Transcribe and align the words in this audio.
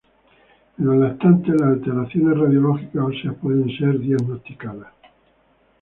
En 0.79 0.83
los 0.87 0.97
lactantes, 0.97 1.53
las 1.53 1.73
alteraciones 1.73 2.35
radiológicas 2.39 3.03
óseas 3.03 3.35
pueden 3.39 3.69
ser 3.77 3.99
diagnosticadas. 3.99 4.91